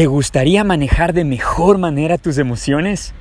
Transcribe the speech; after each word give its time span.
¿Te 0.00 0.06
gustaría 0.06 0.64
manejar 0.64 1.12
de 1.12 1.26
mejor 1.26 1.76
manera 1.76 2.16
tus 2.16 2.38
emociones? 2.38 3.12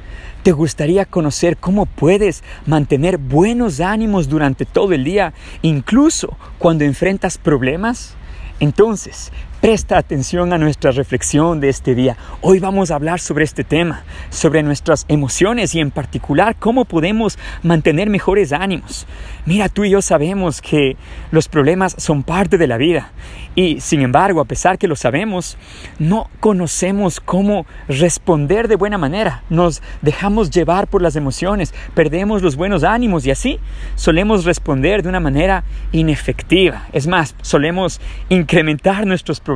¿Te 0.44 0.54
gustaría 0.54 1.04
conocer 1.04 1.58
cómo 1.58 1.86
puedes 1.86 2.42
mantener 2.66 3.18
buenos 3.18 3.82
ánimos 3.82 4.30
durante 4.30 4.64
todo 4.64 4.94
el 4.94 5.04
día, 5.04 5.34
incluso 5.62 6.38
cuando 6.58 6.86
enfrentas 6.86 7.38
problemas? 7.38 8.16
Entonces, 8.62 9.34
Presta 9.62 9.98
atención 9.98 10.54
a 10.54 10.58
nuestra 10.58 10.92
reflexión 10.92 11.60
de 11.60 11.68
este 11.68 11.94
día. 11.94 12.16
Hoy 12.40 12.60
vamos 12.60 12.92
a 12.92 12.96
hablar 12.96 13.20
sobre 13.20 13.44
este 13.44 13.66
tema, 13.66 14.04
sobre 14.30 14.64
nuestras 14.64 15.04
emociones 15.10 15.76
y 15.76 15.82
en 15.82 15.92
particular 15.92 16.56
cómo 16.58 16.86
podemos 16.86 17.38
mantener 17.62 18.10
mejores 18.10 18.54
ánimos. 18.54 19.06
Mira, 19.46 19.68
tú 19.68 19.84
y 19.84 19.90
yo 19.90 20.02
sabemos 20.02 20.62
que 20.62 20.96
los 21.32 21.50
problemas 21.50 21.94
son 21.98 22.24
parte 22.24 22.58
de 22.58 22.68
la 22.68 22.78
vida 22.78 23.12
y 23.54 23.82
sin 23.82 24.00
embargo, 24.00 24.40
a 24.40 24.46
pesar 24.46 24.78
que 24.78 24.88
lo 24.88 24.96
sabemos, 24.96 25.58
no 25.98 26.30
conocemos 26.40 27.20
cómo 27.20 27.66
responder 27.90 28.70
de 28.70 28.78
buena 28.78 28.98
manera. 28.98 29.44
Nos 29.50 29.82
dejamos 30.02 30.52
llevar 30.52 30.88
por 30.88 31.02
las 31.02 31.18
emociones, 31.18 31.74
perdemos 31.96 32.42
los 32.42 32.56
buenos 32.56 32.86
ánimos 32.86 33.26
y 33.26 33.32
así 33.32 33.60
solemos 33.96 34.46
responder 34.46 35.04
de 35.04 35.10
una 35.10 35.20
manera 35.20 35.66
inefectiva. 35.92 36.88
Es 36.94 37.08
más, 37.08 37.36
solemos 37.42 38.00
incrementar 38.30 39.06
nuestros 39.06 39.42
problemas 39.42 39.49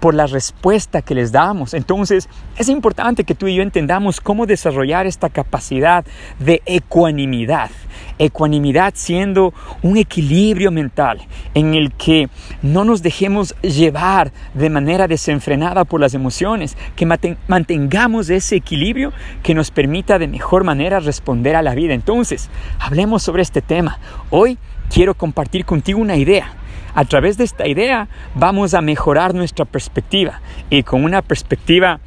por 0.00 0.14
la 0.14 0.26
respuesta 0.26 1.02
que 1.02 1.14
les 1.14 1.32
damos. 1.32 1.74
Entonces, 1.74 2.28
es 2.56 2.68
importante 2.68 3.24
que 3.24 3.34
tú 3.34 3.46
y 3.46 3.56
yo 3.56 3.62
entendamos 3.62 4.20
cómo 4.20 4.46
desarrollar 4.46 5.06
esta 5.06 5.28
capacidad 5.28 6.04
de 6.38 6.62
ecuanimidad. 6.66 7.70
Ecuanimidad 8.18 8.94
siendo 8.96 9.52
un 9.82 9.96
equilibrio 9.96 10.70
mental 10.70 11.20
en 11.54 11.74
el 11.74 11.92
que 11.92 12.28
no 12.62 12.84
nos 12.84 13.02
dejemos 13.02 13.54
llevar 13.62 14.32
de 14.54 14.70
manera 14.70 15.08
desenfrenada 15.08 15.84
por 15.84 16.00
las 16.00 16.14
emociones, 16.14 16.76
que 16.96 17.06
mantengamos 17.46 18.30
ese 18.30 18.56
equilibrio 18.56 19.12
que 19.42 19.54
nos 19.54 19.70
permita 19.70 20.18
de 20.18 20.28
mejor 20.28 20.64
manera 20.64 21.00
responder 21.00 21.56
a 21.56 21.62
la 21.62 21.74
vida. 21.74 21.94
Entonces, 21.94 22.50
hablemos 22.78 23.22
sobre 23.22 23.42
este 23.42 23.62
tema. 23.62 23.98
Hoy 24.30 24.58
quiero 24.92 25.14
compartir 25.14 25.64
contigo 25.64 26.00
una 26.00 26.16
idea 26.16 26.54
a 26.94 27.04
través 27.04 27.38
de 27.38 27.44
esta 27.44 27.66
idea 27.66 28.08
vamos 28.34 28.74
a 28.74 28.80
mejorar 28.80 29.34
nuestra 29.34 29.64
perspectiva 29.64 30.40
y 30.70 30.82
con 30.82 31.04
una 31.04 31.22
perspectiva 31.22 32.00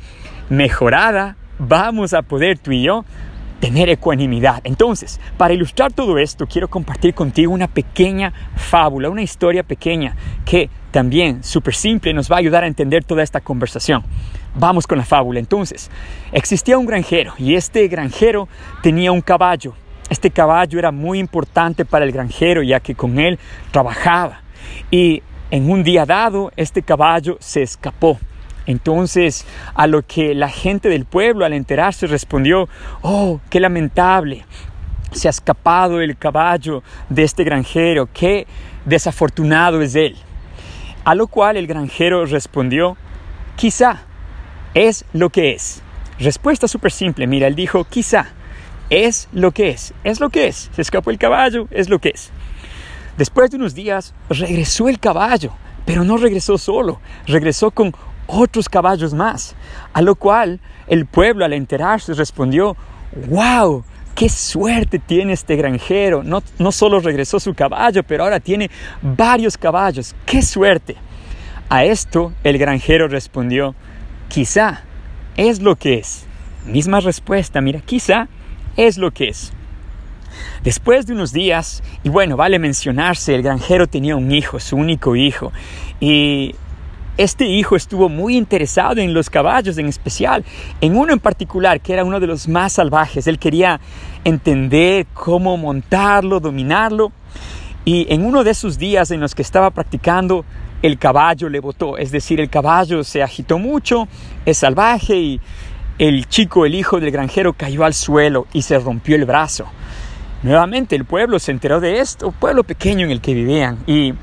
mejorada 0.50 1.38
vamos 1.59 2.14
a 2.14 2.22
poder 2.22 2.59
tú 2.59 2.72
y 2.72 2.83
yo 2.83 3.06
tener 3.59 3.89
ecuanimidad. 3.89 4.61
Entonces, 4.63 5.19
para 5.38 5.53
ilustrar 5.53 5.91
todo 5.91 6.17
esto, 6.17 6.45
quiero 6.45 6.67
compartir 6.67 7.13
contigo 7.13 7.53
una 7.53 7.67
pequeña 7.67 8.33
fábula, 8.56 9.09
una 9.09 9.23
historia 9.23 9.63
pequeña 9.63 10.16
que 10.45 10.69
también, 10.91 11.44
súper 11.44 11.73
simple, 11.73 12.13
nos 12.13 12.31
va 12.31 12.36
a 12.36 12.39
ayudar 12.39 12.63
a 12.63 12.67
entender 12.67 13.03
toda 13.03 13.23
esta 13.23 13.41
conversación. 13.41 14.03
Vamos 14.56 14.88
con 14.88 14.97
la 14.97 15.03
fábula. 15.03 15.39
Entonces, 15.39 15.89
existía 16.31 16.78
un 16.78 16.86
granjero 16.86 17.33
y 17.38 17.56
este 17.56 17.88
granjero 17.88 18.47
tenía 18.81 19.11
un 19.11 19.22
caballo. 19.22 19.73
Este 20.09 20.30
caballo 20.30 20.78
era 20.78 20.91
muy 20.91 21.19
importante 21.19 21.83
para 21.86 22.06
el 22.06 22.11
granjero 22.11 22.61
ya 22.61 22.80
que 22.80 22.94
con 22.94 23.19
él 23.19 23.39
trabajaba. 23.72 24.44
Y 24.91 25.21
en 25.52 25.69
un 25.69 25.83
día 25.83 26.05
dado, 26.05 26.52
este 26.55 26.81
caballo 26.81 27.38
se 27.39 27.61
escapó. 27.61 28.19
Entonces, 28.67 29.45
a 29.75 29.88
lo 29.88 30.02
que 30.02 30.33
la 30.33 30.49
gente 30.49 30.89
del 30.89 31.05
pueblo 31.05 31.45
al 31.45 31.53
enterarse 31.53 32.07
respondió, 32.07 32.67
oh, 33.02 33.39
qué 33.49 33.59
lamentable, 33.59 34.45
se 35.11 35.27
ha 35.27 35.31
escapado 35.31 36.02
el 36.02 36.17
caballo 36.17 36.83
de 37.09 37.23
este 37.23 37.44
granjero, 37.44 38.09
qué 38.11 38.47
desafortunado 38.85 39.81
es 39.81 39.95
él. 39.95 40.16
A 41.03 41.16
lo 41.16 41.27
cual 41.27 41.57
el 41.57 41.67
granjero 41.67 42.25
respondió, 42.25 42.97
quizá 43.55 44.02
es 44.73 45.05
lo 45.13 45.29
que 45.29 45.53
es. 45.53 45.81
Respuesta 46.19 46.67
súper 46.67 46.91
simple, 46.91 47.27
mira, 47.27 47.47
él 47.47 47.55
dijo, 47.55 47.83
quizá 47.83 48.27
es 48.89 49.27
lo 49.31 49.52
que 49.52 49.69
es, 49.69 49.94
es 50.03 50.19
lo 50.19 50.29
que 50.29 50.47
es, 50.47 50.69
se 50.73 50.81
escapó 50.81 51.11
el 51.11 51.17
caballo, 51.17 51.67
es 51.72 51.90
lo 51.90 52.00
que 52.00 52.09
es. 52.09 52.31
Después 53.18 53.50
de 53.50 53.58
unos 53.58 53.74
días 53.74 54.14
regresó 54.30 54.90
el 54.90 55.00
caballo, 55.00 55.52
pero 55.86 56.03
no 56.03 56.18
regresó 56.18 56.58
solo, 56.58 57.00
regresó 57.28 57.72
con 57.72 57.94
otros 58.28 58.68
caballos 58.68 59.14
más, 59.14 59.56
a 59.94 60.02
lo 60.02 60.16
cual 60.16 60.59
el 60.88 61.06
pueblo 61.06 61.46
al 61.46 61.53
enterarse 61.53 62.14
respondió, 62.14 62.76
wow, 63.30 63.84
qué 64.16 64.30
suerte 64.30 65.00
tiene 65.00 65.34
este 65.34 65.56
granjero, 65.56 66.24
no, 66.24 66.44
no 66.59 66.72
solo 66.72 67.00
regresó 67.00 67.40
su 67.40 67.53
caballo, 67.53 68.03
pero 68.03 68.24
ahora 68.24 68.40
tiene 68.40 68.70
varios 69.02 69.58
caballos, 69.58 70.16
qué 70.26 70.42
suerte. 70.42 70.96
A 71.70 71.84
esto 71.84 72.34
el 72.44 72.58
granjero 72.58 73.08
respondió, 73.08 73.76
quizá 74.28 74.82
es 75.38 75.62
lo 75.62 75.76
que 75.76 75.96
es. 75.96 76.26
Misma 76.66 77.00
respuesta, 77.00 77.62
mira, 77.62 77.80
quizá 77.82 78.28
es 78.76 78.97
lo 78.97 79.12
que 79.12 79.30
es. 79.30 79.53
Después 80.63 81.06
de 81.06 81.13
unos 81.13 81.31
días, 81.31 81.84
y 82.03 82.09
bueno, 82.09 82.38
vale 82.38 82.59
mencionarse, 82.59 83.35
el 83.35 83.44
granjero 83.44 83.88
tenía 83.88 84.16
un 84.16 84.31
hijo, 84.31 84.59
su 84.59 84.75
único 84.75 85.16
hijo, 85.16 85.51
y 86.00 86.56
este 87.18 87.46
hijo 87.46 87.78
estuvo 87.78 88.09
muy 88.09 88.35
interesado 88.35 89.00
en 89.00 89.13
los 89.13 89.29
caballos 89.29 89.78
en 89.78 89.88
especial, 89.88 90.44
en 90.81 90.97
uno 90.97 91.13
en 91.13 91.19
particular 91.19 91.79
que 91.79 91.94
era 91.94 92.03
uno 92.03 92.19
de 92.19 92.28
los 92.28 92.47
más 92.47 92.73
salvajes. 92.73 93.28
Él 93.28 93.40
quería 93.40 93.79
entender 94.25 95.07
cómo 95.13 95.56
montarlo, 95.56 96.41
dominarlo. 96.41 97.13
Y 97.85 98.12
en 98.12 98.25
uno 98.25 98.44
de 98.44 98.52
esos 98.52 98.78
días 98.78 99.12
en 99.12 99.22
los 99.22 99.34
que 99.34 99.44
estaba 99.44 99.69
practicando, 99.69 100.44
el 100.81 100.97
caballo 100.97 101.47
le 101.47 101.59
botó. 101.59 101.97
Es 101.97 102.12
decir, 102.12 102.41
el 102.41 102.50
caballo 102.50 103.03
se 103.03 103.23
agitó 103.23 103.59
mucho, 103.59 104.07
es 104.46 104.57
salvaje 104.57 105.16
y 105.16 105.41
el 105.97 106.28
chico, 106.28 106.66
el 106.66 106.75
hijo 106.75 107.00
del 107.00 107.12
granjero, 107.12 107.53
cayó 107.53 107.85
al 107.85 107.94
suelo 107.94 108.47
y 108.52 108.63
se 108.63 108.78
rompió 108.78 109.16
el 109.16 109.23
brazo. 109.25 109.67
Nuevamente 110.45 110.95
el 110.95 111.06
pueblo 111.06 111.39
se 111.39 111.51
enteró 111.51 111.79
de 111.79 112.01
esto, 112.01 112.31
pueblo 112.31 112.63
pequeño 112.63 113.03
en 113.03 113.09
el 113.09 113.19
que 113.19 113.33
vivían, 113.33 113.79
y 113.88 114.13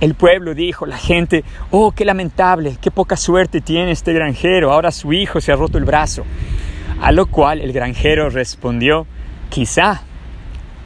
el 0.00 0.14
pueblo 0.14 0.54
dijo, 0.54 0.86
la 0.86 0.96
gente, 0.96 1.44
oh, 1.70 1.92
qué 1.92 2.06
lamentable, 2.06 2.78
qué 2.80 2.90
poca 2.90 3.18
suerte 3.18 3.60
tiene 3.60 3.90
este 3.90 4.14
granjero, 4.14 4.72
ahora 4.72 4.90
su 4.90 5.12
hijo 5.12 5.38
se 5.38 5.52
ha 5.52 5.56
roto 5.56 5.76
el 5.76 5.84
brazo. 5.84 6.24
A 7.02 7.12
lo 7.12 7.26
cual 7.26 7.60
el 7.60 7.74
granjero 7.74 8.30
respondió, 8.30 9.06
quizá 9.50 10.00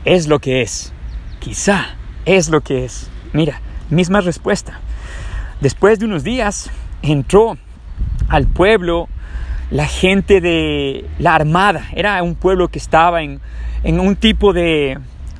es 0.04 0.26
lo 0.26 0.40
que 0.40 0.60
es, 0.60 0.92
quizá 1.38 1.94
es 2.24 2.48
lo 2.48 2.60
que 2.60 2.84
es. 2.84 3.08
Mira, 3.32 3.60
misma 3.90 4.20
respuesta. 4.22 4.80
Después 5.60 6.00
de 6.00 6.06
unos 6.06 6.24
días 6.24 6.68
entró 7.02 7.56
al 8.28 8.48
pueblo 8.48 9.08
la 9.70 9.86
gente 9.86 10.40
de 10.40 11.04
la 11.18 11.34
armada, 11.34 11.88
era 11.94 12.22
un 12.22 12.34
pueblo 12.34 12.68
que 12.68 12.78
estaba 12.78 13.22
en 13.22 13.40
en 13.82 14.00
un 14.00 14.16
tipo 14.16 14.52
de, 14.52 14.98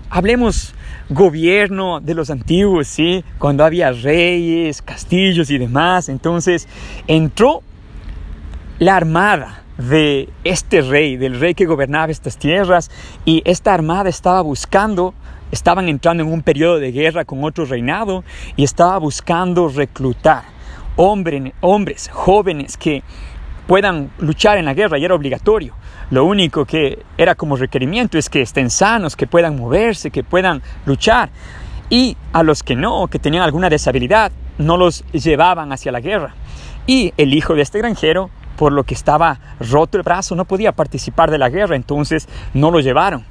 hablemos, 0.09 0.75
gobierno 1.09 2.01
de 2.01 2.15
los 2.15 2.31
antiguos, 2.31 2.87
¿sí? 2.87 3.25
Cuando 3.39 3.65
había 3.65 3.91
reyes, 3.93 4.81
castillos 4.81 5.51
y 5.51 5.59
demás. 5.59 6.09
Entonces 6.09 6.69
entró 7.07 7.63
la 8.79 8.97
armada 8.97 9.63
de 9.77 10.29
este 10.45 10.83
rey, 10.83 11.17
del 11.17 11.39
rey 11.39 11.55
que 11.55 11.67
gobernaba 11.67 12.13
estas 12.13 12.39
tierras, 12.39 12.91
y 13.25 13.43
esta 13.45 13.75
armada 13.75 14.09
estaba 14.09 14.41
buscando, 14.43 15.15
estaban 15.51 15.89
entrando 15.89 16.23
en 16.23 16.33
un 16.33 16.43
periodo 16.43 16.79
de 16.79 16.93
guerra 16.93 17.25
con 17.25 17.45
otro 17.45 17.65
reinado, 17.65 18.25
y 18.57 18.65
estaba 18.65 18.99
buscando 18.99 19.69
reclutar 19.69 20.45
hombres, 20.97 21.53
hombres 21.61 22.11
jóvenes 22.13 22.77
que 22.77 23.03
puedan 23.67 24.11
luchar 24.19 24.59
en 24.59 24.65
la 24.65 24.75
guerra, 24.75 24.99
y 24.99 25.05
era 25.05 25.15
obligatorio. 25.15 25.75
Lo 26.11 26.25
único 26.25 26.65
que 26.65 27.03
era 27.17 27.35
como 27.35 27.57
requerimiento 27.57 28.19
es 28.19 28.29
que 28.29 28.43
estén 28.43 28.71
sanos, 28.71 29.17
que 29.17 29.27
puedan 29.27 29.57
moverse, 29.57 30.11
que 30.11 30.25
puedan 30.25 30.63
luchar. 30.87 31.31
Y 31.89 32.17
a 32.33 32.43
los 32.43 32.63
que 32.63 32.77
no, 32.77 33.09
que 33.09 33.19
tenían 33.19 33.43
alguna 33.43 33.69
deshabilidad, 33.69 34.33
no 34.59 34.77
los 34.77 35.05
llevaban 35.13 35.73
hacia 35.73 35.93
la 35.93 36.01
guerra. 36.01 36.35
Y 36.87 37.13
el 37.17 37.35
hijo 37.35 37.55
de 37.55 37.63
este 37.63 37.79
granjero, 37.79 38.31
por 38.57 38.73
lo 38.73 38.85
que 38.85 38.95
estaba 38.95 39.39
roto 39.61 39.99
el 39.99 40.03
brazo, 40.03 40.35
no 40.35 40.45
podía 40.45 40.73
participar 40.73 41.31
de 41.31 41.39
la 41.39 41.49
guerra, 41.49 41.77
entonces 41.77 42.29
no 42.55 42.71
lo 42.71 42.81
llevaron. 42.81 43.25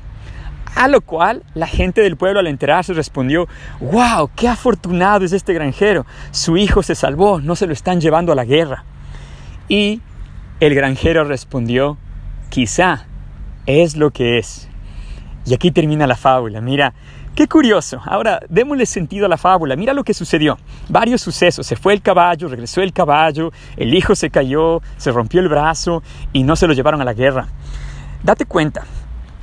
A 0.75 0.87
lo 0.87 1.01
cual 1.01 1.43
la 1.55 1.67
gente 1.67 2.01
del 2.01 2.15
pueblo 2.15 2.39
al 2.39 2.47
enterarse 2.47 2.93
respondió, 2.93 3.47
wow, 3.79 4.29
qué 4.35 4.47
afortunado 4.47 5.25
es 5.25 5.33
este 5.33 5.53
granjero, 5.53 6.05
su 6.31 6.57
hijo 6.57 6.83
se 6.83 6.95
salvó, 6.95 7.41
no 7.41 7.55
se 7.55 7.67
lo 7.67 7.73
están 7.73 7.99
llevando 7.99 8.31
a 8.31 8.35
la 8.35 8.45
guerra. 8.45 8.83
Y 9.67 10.01
el 10.59 10.75
granjero 10.75 11.23
respondió, 11.23 11.97
quizá 12.49 13.05
es 13.65 13.95
lo 13.95 14.11
que 14.11 14.37
es. 14.37 14.69
Y 15.45 15.53
aquí 15.53 15.71
termina 15.71 16.05
la 16.05 16.17
fábula. 16.17 16.59
Mira, 16.59 16.93
qué 17.33 17.47
curioso. 17.47 18.01
Ahora, 18.05 18.41
démosle 18.49 18.85
sentido 18.85 19.25
a 19.25 19.29
la 19.29 19.37
fábula. 19.37 19.75
Mira 19.75 19.93
lo 19.93 20.03
que 20.03 20.13
sucedió. 20.13 20.57
Varios 20.89 21.21
sucesos. 21.21 21.65
Se 21.65 21.75
fue 21.75 21.93
el 21.93 22.01
caballo, 22.01 22.49
regresó 22.49 22.81
el 22.81 22.91
caballo, 22.91 23.51
el 23.77 23.93
hijo 23.93 24.15
se 24.15 24.29
cayó, 24.29 24.81
se 24.97 25.11
rompió 25.11 25.39
el 25.39 25.47
brazo 25.47 26.03
y 26.33 26.43
no 26.43 26.55
se 26.55 26.67
lo 26.67 26.73
llevaron 26.73 27.01
a 27.01 27.05
la 27.05 27.13
guerra. 27.13 27.47
Date 28.21 28.45
cuenta, 28.45 28.83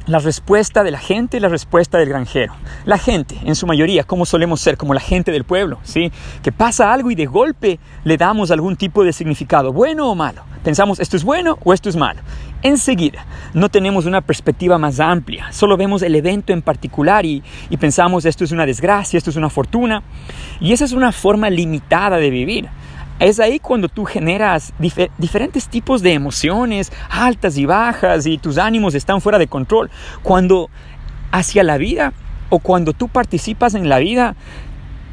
la 0.06 0.20
respuesta 0.20 0.84
de 0.84 0.90
la 0.90 0.98
gente 0.98 1.36
y 1.36 1.40
la 1.40 1.48
respuesta 1.48 1.98
del 1.98 2.08
granjero. 2.08 2.54
La 2.84 2.98
gente, 2.98 3.36
en 3.44 3.54
su 3.54 3.66
mayoría, 3.66 4.04
como 4.04 4.24
solemos 4.24 4.60
ser, 4.60 4.76
como 4.76 4.94
la 4.94 5.00
gente 5.00 5.32
del 5.32 5.44
pueblo, 5.44 5.78
¿sí? 5.82 6.12
Que 6.42 6.52
pasa 6.52 6.92
algo 6.92 7.10
y 7.10 7.14
de 7.14 7.26
golpe 7.26 7.80
le 8.04 8.16
damos 8.16 8.50
algún 8.50 8.76
tipo 8.76 9.04
de 9.04 9.12
significado, 9.12 9.72
bueno 9.72 10.08
o 10.08 10.14
malo. 10.14 10.42
Pensamos, 10.62 11.00
esto 11.00 11.16
es 11.16 11.24
bueno 11.24 11.58
o 11.64 11.72
esto 11.72 11.88
es 11.88 11.96
malo. 11.96 12.20
Enseguida, 12.62 13.26
no 13.52 13.68
tenemos 13.68 14.06
una 14.06 14.20
perspectiva 14.20 14.78
más 14.78 15.00
amplia, 15.00 15.52
solo 15.52 15.76
vemos 15.76 16.02
el 16.02 16.14
evento 16.14 16.52
en 16.52 16.62
particular 16.62 17.24
y, 17.26 17.42
y 17.70 17.76
pensamos, 17.76 18.24
esto 18.24 18.44
es 18.44 18.52
una 18.52 18.66
desgracia, 18.66 19.18
esto 19.18 19.30
es 19.30 19.36
una 19.36 19.50
fortuna. 19.50 20.02
Y 20.60 20.72
esa 20.72 20.84
es 20.84 20.92
una 20.92 21.12
forma 21.12 21.50
limitada 21.50 22.16
de 22.16 22.30
vivir. 22.30 22.68
Es 23.18 23.40
ahí 23.40 23.58
cuando 23.58 23.88
tú 23.88 24.04
generas 24.04 24.74
diferentes 25.18 25.68
tipos 25.68 26.02
de 26.02 26.12
emociones, 26.12 26.92
altas 27.08 27.56
y 27.56 27.64
bajas, 27.64 28.26
y 28.26 28.36
tus 28.36 28.58
ánimos 28.58 28.94
están 28.94 29.20
fuera 29.20 29.38
de 29.38 29.46
control. 29.46 29.90
Cuando 30.22 30.68
hacia 31.32 31.62
la 31.62 31.78
vida 31.78 32.12
o 32.50 32.58
cuando 32.58 32.92
tú 32.92 33.08
participas 33.08 33.74
en 33.74 33.88
la 33.88 33.98
vida, 33.98 34.36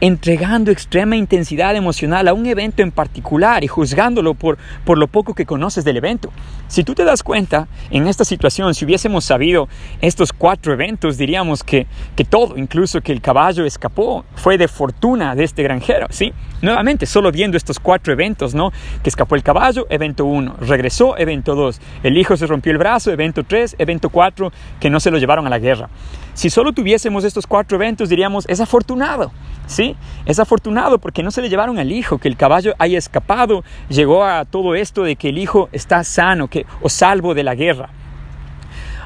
entregando 0.01 0.69
extrema 0.69 1.15
intensidad 1.15 1.77
emocional 1.77 2.27
a 2.27 2.33
un 2.33 2.45
evento 2.45 2.81
en 2.81 2.91
particular 2.91 3.63
y 3.63 3.67
juzgándolo 3.67 4.33
por, 4.33 4.57
por 4.83 4.97
lo 4.97 5.07
poco 5.07 5.33
que 5.33 5.45
conoces 5.45 5.85
del 5.85 5.95
evento. 5.95 6.29
Si 6.67 6.83
tú 6.83 6.93
te 6.93 7.05
das 7.05 7.23
cuenta, 7.23 7.69
en 7.89 8.07
esta 8.07 8.25
situación, 8.25 8.73
si 8.73 8.83
hubiésemos 8.83 9.23
sabido 9.23 9.69
estos 10.01 10.33
cuatro 10.33 10.73
eventos, 10.73 11.17
diríamos 11.17 11.63
que, 11.63 11.87
que 12.17 12.25
todo, 12.25 12.57
incluso 12.57 12.99
que 12.99 13.13
el 13.13 13.21
caballo 13.21 13.63
escapó, 13.63 14.25
fue 14.35 14.57
de 14.57 14.67
fortuna 14.67 15.35
de 15.35 15.45
este 15.45 15.63
granjero, 15.63 16.07
¿sí? 16.09 16.33
Nuevamente, 16.63 17.05
solo 17.05 17.29
viendo 17.29 17.57
estos 17.57 17.77
cuatro 17.77 18.13
eventos, 18.13 18.55
¿no? 18.55 18.71
Que 19.03 19.09
escapó 19.09 19.35
el 19.35 19.43
caballo, 19.43 19.85
evento 19.89 20.23
1, 20.23 20.55
regresó, 20.61 21.17
evento 21.17 21.55
2, 21.55 21.81
el 22.03 22.17
hijo 22.17 22.37
se 22.37 22.47
rompió 22.47 22.71
el 22.71 22.77
brazo, 22.77 23.11
evento 23.11 23.43
3, 23.43 23.75
evento 23.79 24.09
4, 24.09 24.49
que 24.79 24.89
no 24.89 25.01
se 25.01 25.11
lo 25.11 25.17
llevaron 25.17 25.45
a 25.45 25.49
la 25.49 25.59
guerra. 25.59 25.89
Si 26.33 26.49
solo 26.49 26.71
tuviésemos 26.71 27.25
estos 27.25 27.45
cuatro 27.45 27.75
eventos, 27.75 28.07
diríamos, 28.07 28.45
es 28.47 28.61
afortunado. 28.61 29.33
¿sí? 29.67 29.97
Es 30.25 30.39
afortunado 30.39 30.99
porque 30.99 31.21
no 31.21 31.31
se 31.31 31.41
le 31.41 31.49
llevaron 31.49 31.79
al 31.79 31.91
hijo, 31.91 32.17
que 32.17 32.29
el 32.29 32.37
caballo 32.37 32.73
haya 32.79 32.97
escapado, 32.97 33.65
llegó 33.89 34.23
a 34.23 34.45
todo 34.45 34.75
esto 34.75 35.03
de 35.03 35.17
que 35.17 35.29
el 35.29 35.39
hijo 35.39 35.67
está 35.73 36.03
sano 36.05 36.47
que, 36.47 36.65
o 36.81 36.87
salvo 36.87 37.33
de 37.33 37.43
la 37.43 37.55
guerra. 37.55 37.89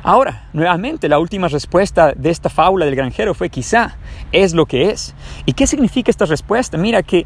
Ahora, 0.04 0.48
nuevamente, 0.54 1.10
la 1.10 1.20
última 1.20 1.48
respuesta 1.48 2.14
de 2.14 2.30
esta 2.30 2.50
fábula 2.50 2.86
del 2.86 2.96
granjero 2.96 3.34
fue 3.34 3.50
quizá, 3.50 3.98
es 4.32 4.54
lo 4.54 4.66
que 4.66 4.90
es. 4.90 5.16
¿Y 5.46 5.54
qué 5.54 5.68
significa 5.68 6.12
esta 6.12 6.26
respuesta? 6.26 6.78
Mira 6.78 7.04
que 7.04 7.26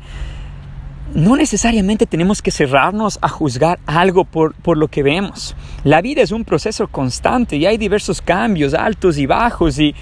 no 1.14 1.36
necesariamente 1.36 2.06
tenemos 2.06 2.42
que 2.42 2.52
cerrarnos 2.52 3.20
a 3.22 3.28
juzgar 3.28 3.80
algo 3.86 4.24
por, 4.24 4.54
lo 4.78 4.88
que 4.88 5.04
vemos. 5.04 5.56
La 5.84 6.02
vida 6.02 6.22
es 6.22 6.32
un 6.32 6.46
proceso 6.46 6.88
constante 6.88 7.58
y 7.58 7.66
hay 7.66 7.78
diversos 7.78 8.22
cambios, 8.22 8.74
altos 8.74 9.18
y 9.18 9.26
bajos. 9.26 9.78
Y, 9.80 9.94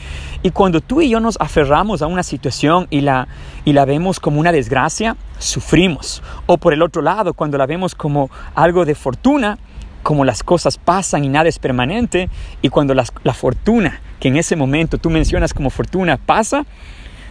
cuando 0.53 0.81
tú 0.81 1.01
y 1.01 1.09
yo 1.09 1.19
nos 1.19 1.37
aferramos 1.39 2.01
a 2.01 2.07
una 2.07 2.23
situación 2.23 2.87
y 2.89 3.01
la, 3.01 3.27
y 3.65 3.73
la 3.73 3.85
vemos 3.85 4.19
como 4.19 4.39
una 4.39 4.51
desgracia, 4.51 5.15
sufrimos. 5.39 6.21
O 6.45 6.57
por 6.57 6.73
el 6.73 6.81
otro 6.81 7.01
lado, 7.01 7.33
cuando 7.33 7.57
la 7.57 7.65
vemos 7.65 7.95
como 7.95 8.29
algo 8.53 8.85
de 8.85 8.93
fortuna, 8.93 9.57
como 10.03 10.25
las 10.25 10.43
cosas 10.43 10.77
pasan 10.77 11.23
y 11.23 11.29
nada 11.29 11.49
es 11.49 11.59
permanente, 11.59 12.29
y 12.61 12.69
cuando 12.69 12.93
la 12.93 13.33
fortuna, 13.33 14.01
que 14.19 14.27
en 14.27 14.37
ese 14.37 14.55
momento 14.55 14.97
tú 14.97 15.09
mencionas 15.09 15.53
como 15.53 15.69
fortuna, 15.69 16.17
pasa, 16.17 16.65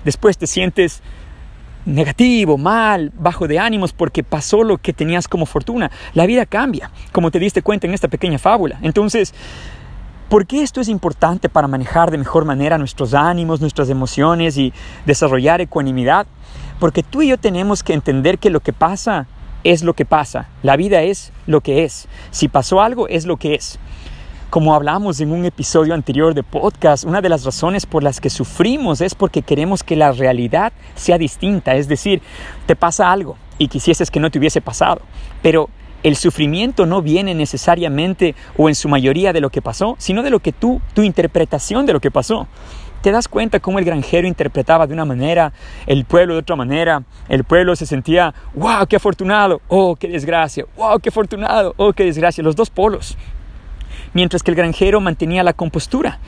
después 0.04 0.38
te 0.38 0.46
sientes 0.46 1.02
negativo, 1.88 2.58
mal, 2.58 3.12
bajo 3.18 3.48
de 3.48 3.58
ánimos 3.58 3.92
porque 3.92 4.22
pasó 4.22 4.62
lo 4.62 4.78
que 4.78 4.92
tenías 4.92 5.26
como 5.26 5.46
fortuna. 5.46 5.90
La 6.14 6.26
vida 6.26 6.46
cambia, 6.46 6.90
como 7.12 7.30
te 7.30 7.38
diste 7.38 7.62
cuenta 7.62 7.86
en 7.86 7.94
esta 7.94 8.08
pequeña 8.08 8.38
fábula. 8.38 8.78
Entonces, 8.82 9.34
¿por 10.28 10.46
qué 10.46 10.62
esto 10.62 10.80
es 10.80 10.88
importante 10.88 11.48
para 11.48 11.68
manejar 11.68 12.10
de 12.10 12.18
mejor 12.18 12.44
manera 12.44 12.78
nuestros 12.78 13.14
ánimos, 13.14 13.60
nuestras 13.60 13.88
emociones 13.88 14.56
y 14.58 14.72
desarrollar 15.06 15.60
ecuanimidad? 15.60 16.26
Porque 16.78 17.02
tú 17.02 17.22
y 17.22 17.28
yo 17.28 17.38
tenemos 17.38 17.82
que 17.82 17.94
entender 17.94 18.38
que 18.38 18.50
lo 18.50 18.60
que 18.60 18.72
pasa 18.72 19.26
es 19.72 19.82
lo 19.82 19.92
que 19.92 20.06
pasa. 20.06 20.48
La 20.62 20.76
vida 20.76 21.02
es 21.02 21.30
lo 21.46 21.60
que 21.60 21.84
es. 21.84 22.08
Si 22.30 22.48
pasó 22.48 22.80
algo, 22.80 23.06
es 23.06 23.26
lo 23.26 23.36
que 23.36 23.54
es. 23.54 23.78
Como 24.48 24.74
hablamos 24.74 25.20
en 25.20 25.30
un 25.30 25.44
episodio 25.44 25.92
anterior 25.92 26.32
de 26.32 26.42
podcast, 26.42 27.04
una 27.04 27.20
de 27.20 27.28
las 27.28 27.44
razones 27.44 27.84
por 27.84 28.02
las 28.02 28.18
que 28.18 28.30
sufrimos 28.30 29.02
es 29.02 29.14
porque 29.14 29.42
queremos 29.42 29.82
que 29.82 29.94
la 29.94 30.12
realidad 30.12 30.72
sea 30.94 31.18
distinta. 31.18 31.74
Es 31.74 31.86
decir, 31.86 32.22
te 32.64 32.76
pasa 32.76 33.12
algo 33.12 33.36
y 33.58 33.68
quisieses 33.68 34.10
que 34.10 34.20
no 34.20 34.30
te 34.30 34.38
hubiese 34.38 34.62
pasado. 34.62 35.02
Pero 35.42 35.68
el 36.02 36.16
sufrimiento 36.16 36.86
no 36.86 37.02
viene 37.02 37.34
necesariamente 37.34 38.34
o 38.56 38.70
en 38.70 38.74
su 38.74 38.88
mayoría 38.88 39.34
de 39.34 39.42
lo 39.42 39.50
que 39.50 39.60
pasó, 39.60 39.96
sino 39.98 40.22
de 40.22 40.30
lo 40.30 40.40
que 40.40 40.52
tú, 40.52 40.80
tu 40.94 41.02
interpretación 41.02 41.84
de 41.84 41.92
lo 41.92 42.00
que 42.00 42.10
pasó. 42.10 42.48
¿Te 43.02 43.12
das 43.12 43.28
cuenta 43.28 43.60
cómo 43.60 43.78
el 43.78 43.84
granjero 43.84 44.26
interpretaba 44.26 44.86
de 44.86 44.94
una 44.94 45.04
manera, 45.04 45.52
el 45.86 46.04
pueblo 46.04 46.34
de 46.34 46.40
otra 46.40 46.56
manera? 46.56 47.02
El 47.28 47.44
pueblo 47.44 47.76
se 47.76 47.86
sentía, 47.86 48.34
wow, 48.54 48.86
qué 48.88 48.96
afortunado, 48.96 49.60
oh, 49.68 49.94
qué 49.94 50.08
desgracia, 50.08 50.64
wow, 50.76 50.98
qué 50.98 51.10
afortunado, 51.10 51.74
oh, 51.76 51.92
qué 51.92 52.04
desgracia. 52.04 52.42
Los 52.42 52.56
dos 52.56 52.70
polos 52.70 53.16
mientras 54.12 54.42
que 54.42 54.50
el 54.50 54.56
granjero 54.56 55.00
mantenía 55.00 55.42
la 55.42 55.52
compostura. 55.52 56.18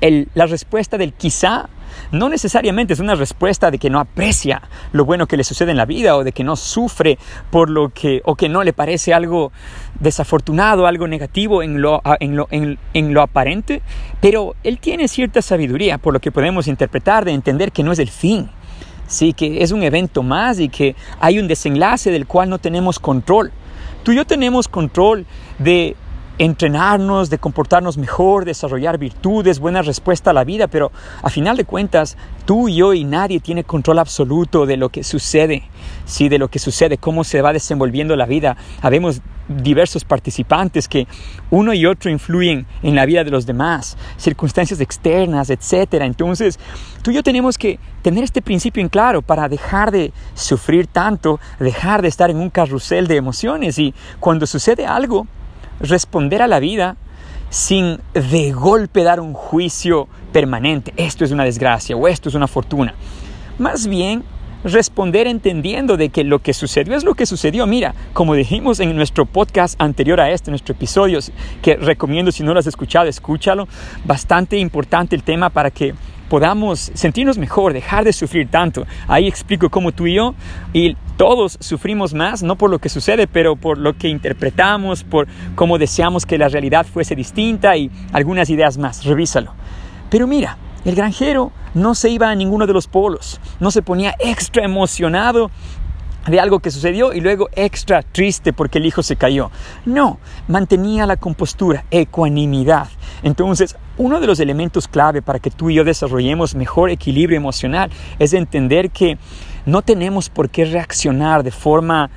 la 0.00 0.46
respuesta 0.46 0.98
del 0.98 1.12
quizá 1.12 1.68
no 2.12 2.28
necesariamente 2.28 2.94
es 2.94 3.00
una 3.00 3.14
respuesta 3.14 3.70
de 3.70 3.78
que 3.78 3.90
no 3.90 4.00
aprecia 4.00 4.62
lo 4.92 5.04
bueno 5.04 5.26
que 5.26 5.36
le 5.36 5.44
sucede 5.44 5.70
en 5.70 5.76
la 5.76 5.84
vida 5.84 6.16
o 6.16 6.24
de 6.24 6.32
que 6.32 6.44
no 6.44 6.56
sufre 6.56 7.18
por 7.50 7.70
lo 7.70 7.90
que 7.90 8.22
o 8.24 8.34
que 8.34 8.48
no 8.48 8.62
le 8.62 8.72
parece 8.72 9.14
algo 9.14 9.52
desafortunado, 10.00 10.86
algo 10.86 11.08
negativo 11.08 11.62
en 11.62 11.80
lo, 11.80 12.00
en 12.20 12.36
lo, 12.36 12.48
en 12.50 13.14
lo 13.14 13.22
aparente, 13.22 13.82
pero 14.20 14.54
él 14.64 14.78
tiene 14.78 15.08
cierta 15.08 15.42
sabiduría 15.42 15.98
por 15.98 16.12
lo 16.12 16.20
que 16.20 16.32
podemos 16.32 16.68
interpretar 16.68 17.24
de 17.24 17.32
entender 17.32 17.72
que 17.72 17.82
no 17.82 17.92
es 17.92 17.98
el 17.98 18.10
fin, 18.10 18.50
sí, 19.06 19.32
que 19.32 19.62
es 19.62 19.72
un 19.72 19.82
evento 19.82 20.22
más 20.22 20.60
y 20.60 20.68
que 20.68 20.94
hay 21.20 21.38
un 21.38 21.48
desenlace 21.48 22.10
del 22.10 22.26
cual 22.26 22.50
no 22.50 22.58
tenemos 22.58 22.98
control. 22.98 23.52
Tú 24.02 24.12
y 24.12 24.16
yo 24.16 24.24
tenemos 24.24 24.68
control 24.68 25.26
de 25.58 25.96
entrenarnos, 26.38 27.30
de 27.30 27.38
comportarnos 27.38 27.98
mejor, 27.98 28.44
desarrollar 28.44 28.96
virtudes, 28.96 29.58
buena 29.58 29.82
respuesta 29.82 30.30
a 30.30 30.32
la 30.32 30.44
vida, 30.44 30.68
pero 30.68 30.92
a 31.22 31.30
final 31.30 31.56
de 31.56 31.64
cuentas, 31.64 32.16
tú 32.46 32.68
y 32.68 32.76
yo 32.76 32.94
y 32.94 33.04
nadie 33.04 33.40
tiene 33.40 33.64
control 33.64 33.98
absoluto 33.98 34.64
de 34.64 34.76
lo 34.76 34.88
que 34.88 35.02
sucede, 35.02 35.64
sí, 36.04 36.28
de 36.28 36.38
lo 36.38 36.48
que 36.48 36.60
sucede, 36.60 36.96
cómo 36.96 37.24
se 37.24 37.42
va 37.42 37.52
desenvolviendo 37.52 38.14
la 38.14 38.26
vida. 38.26 38.56
Habemos 38.82 39.20
diversos 39.48 40.04
participantes 40.04 40.88
que 40.88 41.06
uno 41.50 41.72
y 41.72 41.86
otro 41.86 42.10
influyen 42.10 42.66
en 42.82 42.94
la 42.94 43.06
vida 43.06 43.24
de 43.24 43.30
los 43.30 43.46
demás, 43.46 43.96
circunstancias 44.16 44.80
externas, 44.80 45.50
etcétera. 45.50 46.04
Entonces, 46.04 46.58
tú 47.02 47.10
y 47.10 47.14
yo 47.14 47.22
tenemos 47.22 47.58
que 47.58 47.80
tener 48.02 48.22
este 48.22 48.42
principio 48.42 48.82
en 48.82 48.90
claro 48.90 49.22
para 49.22 49.48
dejar 49.48 49.90
de 49.90 50.12
sufrir 50.34 50.86
tanto, 50.86 51.40
dejar 51.58 52.02
de 52.02 52.08
estar 52.08 52.30
en 52.30 52.36
un 52.36 52.50
carrusel 52.50 53.08
de 53.08 53.16
emociones 53.16 53.78
y 53.78 53.94
cuando 54.20 54.46
sucede 54.46 54.86
algo, 54.86 55.26
responder 55.80 56.42
a 56.42 56.46
la 56.46 56.60
vida 56.60 56.96
sin 57.50 57.98
de 58.12 58.52
golpe 58.52 59.02
dar 59.02 59.20
un 59.20 59.32
juicio 59.32 60.08
permanente, 60.32 60.92
esto 60.96 61.24
es 61.24 61.30
una 61.30 61.44
desgracia 61.44 61.96
o 61.96 62.06
esto 62.08 62.28
es 62.28 62.34
una 62.34 62.46
fortuna. 62.46 62.94
Más 63.58 63.86
bien 63.86 64.22
responder 64.64 65.26
entendiendo 65.26 65.96
de 65.96 66.08
que 66.08 66.24
lo 66.24 66.40
que 66.40 66.52
sucedió 66.52 66.96
es 66.96 67.04
lo 67.04 67.14
que 67.14 67.26
sucedió. 67.26 67.66
Mira, 67.66 67.94
como 68.12 68.34
dijimos 68.34 68.80
en 68.80 68.94
nuestro 68.96 69.24
podcast 69.24 69.80
anterior 69.80 70.20
a 70.20 70.30
este, 70.30 70.50
nuestro 70.50 70.74
episodio, 70.74 71.20
que 71.62 71.76
recomiendo 71.76 72.32
si 72.32 72.42
no 72.42 72.52
lo 72.52 72.60
has 72.60 72.66
escuchado, 72.66 73.08
escúchalo. 73.08 73.68
Bastante 74.04 74.58
importante 74.58 75.16
el 75.16 75.22
tema 75.22 75.50
para 75.50 75.70
que 75.70 75.94
podamos 76.28 76.90
sentirnos 76.94 77.38
mejor, 77.38 77.72
dejar 77.72 78.04
de 78.04 78.12
sufrir 78.12 78.48
tanto. 78.48 78.86
Ahí 79.06 79.26
explico 79.26 79.70
cómo 79.70 79.92
tú 79.92 80.06
y 80.06 80.14
yo 80.14 80.34
y 80.72 80.96
todos 81.18 81.58
sufrimos 81.60 82.14
más, 82.14 82.44
no 82.44 82.56
por 82.56 82.70
lo 82.70 82.78
que 82.78 82.88
sucede, 82.88 83.26
pero 83.26 83.56
por 83.56 83.76
lo 83.76 83.98
que 83.98 84.08
interpretamos, 84.08 85.02
por 85.02 85.26
cómo 85.56 85.76
deseamos 85.76 86.24
que 86.24 86.38
la 86.38 86.48
realidad 86.48 86.86
fuese 86.86 87.16
distinta 87.16 87.76
y 87.76 87.90
algunas 88.12 88.48
ideas 88.48 88.78
más. 88.78 89.04
Revísalo. 89.04 89.52
Pero 90.10 90.28
mira, 90.28 90.56
el 90.84 90.94
granjero 90.94 91.50
no 91.74 91.96
se 91.96 92.08
iba 92.08 92.30
a 92.30 92.34
ninguno 92.36 92.68
de 92.68 92.72
los 92.72 92.86
polos, 92.86 93.40
no 93.58 93.72
se 93.72 93.82
ponía 93.82 94.14
extra 94.20 94.64
emocionado 94.64 95.50
de 96.28 96.38
algo 96.38 96.60
que 96.60 96.70
sucedió 96.70 97.12
y 97.12 97.20
luego 97.20 97.48
extra 97.56 98.02
triste 98.02 98.52
porque 98.52 98.78
el 98.78 98.86
hijo 98.86 99.02
se 99.02 99.16
cayó. 99.16 99.50
No, 99.84 100.18
mantenía 100.46 101.04
la 101.04 101.16
compostura, 101.16 101.84
ecuanimidad. 101.90 102.88
Entonces, 103.24 103.76
uno 103.96 104.20
de 104.20 104.28
los 104.28 104.38
elementos 104.38 104.86
clave 104.86 105.22
para 105.22 105.40
que 105.40 105.50
tú 105.50 105.70
y 105.70 105.74
yo 105.74 105.84
desarrollemos 105.84 106.54
mejor 106.54 106.90
equilibrio 106.90 107.36
emocional 107.36 107.90
es 108.20 108.32
entender 108.34 108.90
que 108.90 109.18
no 109.68 109.82
tenemos 109.82 110.30
por 110.30 110.50
qué 110.50 110.64
reaccionar 110.64 111.42
de 111.42 111.50
forma 111.50 112.10